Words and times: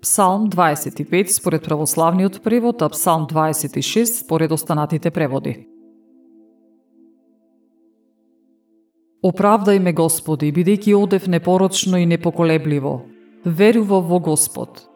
Псалм 0.00 0.48
25 0.48 1.28
според 1.28 1.64
православниот 1.64 2.42
превод, 2.42 2.82
а 2.82 2.88
Псалм 2.88 3.26
26 3.26 4.04
според 4.04 4.52
останатите 4.52 5.10
преводи. 5.10 5.66
Оправдај 9.22 9.80
ме, 9.82 9.92
Господи, 9.92 10.52
бидејќи 10.54 10.94
одев 10.94 11.26
непорочно 11.26 11.98
и 11.98 12.06
непоколебливо. 12.06 13.02
Верува 13.44 13.98
во 14.00 14.20
Господ. 14.20 14.86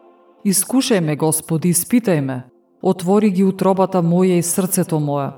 Искушај 0.45 1.01
ме, 1.03 1.15
Господи, 1.15 1.73
испитај 1.75 2.21
ме. 2.21 2.43
Отвори 2.81 3.29
ги 3.29 3.43
утробата 3.43 3.99
моја 3.99 4.39
и 4.39 4.43
срцето 4.43 4.99
мое. 4.99 5.33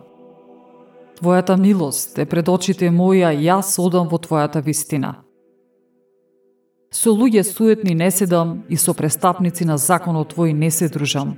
Твојата 1.17 1.57
милост 1.57 2.19
е 2.19 2.25
пред 2.25 2.49
очите 2.49 2.93
моја 2.93 3.33
јас 3.33 3.79
одам 3.81 4.07
во 4.07 4.21
Твојата 4.21 4.61
вистина. 4.61 5.24
Со 7.05 7.11
луѓе 7.13 7.43
суетни 7.45 7.93
не 7.93 8.07
седам 8.09 8.63
и 8.67 8.77
со 8.81 8.93
престапници 8.97 9.65
на 9.69 9.75
законот 9.77 10.31
Твој 10.33 10.55
не 10.57 10.71
се 10.73 10.87
дружам. 10.89 11.35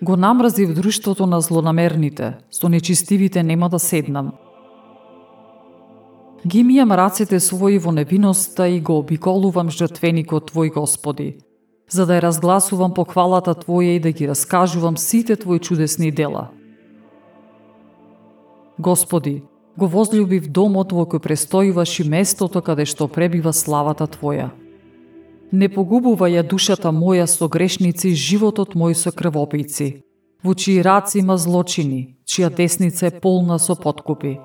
Го 0.00 0.16
намразив 0.16 0.72
друштвото 0.72 1.26
на 1.26 1.40
злонамерните, 1.44 2.38
со 2.50 2.68
нечистивите 2.72 3.42
нема 3.42 3.68
да 3.68 3.78
седнам. 3.78 4.32
Ги 6.46 6.64
мијам 6.64 6.96
рацете 6.96 7.36
своји 7.36 7.76
во 7.76 7.92
невиноста 7.92 8.70
и 8.72 8.80
го 8.80 8.96
обиколувам 9.04 9.68
жртвеникот 9.68 10.48
Твој 10.54 10.72
Господи, 10.72 11.44
за 11.92 12.08
да 12.08 12.16
ја 12.16 12.32
разгласувам 12.32 12.96
похвалата 12.96 13.52
Твоја 13.52 14.00
и 14.00 14.00
да 14.00 14.16
ги 14.16 14.24
раскажувам 14.24 14.96
сите 14.96 15.36
Твои 15.36 15.60
чудесни 15.60 16.10
дела. 16.10 16.48
Господи, 18.78 19.42
го 19.76 19.86
возлюбив 19.86 20.48
домот 20.48 20.92
во 20.92 21.04
кој 21.04 21.20
престојуваш 21.20 22.00
и 22.00 22.08
местото 22.08 22.64
каде 22.64 22.88
што 22.88 23.12
пребива 23.12 23.52
славата 23.52 24.08
Твоја. 24.08 24.56
Не 25.52 25.68
погубува 25.68 26.26
ја 26.26 26.42
душата 26.42 26.90
моја 26.90 27.26
со 27.30 27.46
грешници, 27.48 28.14
животот 28.14 28.74
мој 28.74 28.94
со 28.98 29.12
крвопици, 29.12 30.02
во 30.42 30.54
чии 30.54 30.82
раци 30.82 31.20
има 31.22 31.36
злочини, 31.38 32.18
чија 32.26 32.50
десница 32.50 33.06
е 33.06 33.20
полна 33.20 33.58
со 33.58 33.76
подкупи. 33.78 34.38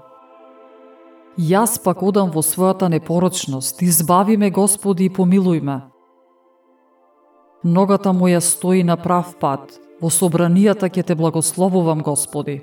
Јас 1.40 1.80
пак 1.84 2.04
одам 2.04 2.30
во 2.30 2.44
својата 2.46 2.90
непорочност, 2.90 3.82
избави 3.82 4.38
ме, 4.38 4.52
Господи, 4.52 5.06
и 5.06 5.10
помилуј 5.10 5.62
ме. 5.62 5.82
Ногата 7.64 8.14
моја 8.14 8.42
стои 8.42 8.84
на 8.84 8.98
прав 8.98 9.38
пат, 9.40 9.80
во 10.02 10.10
собранијата 10.10 10.90
ќе 10.90 11.04
те 11.04 11.16
благословувам, 11.16 12.02
Господи. 12.02 12.62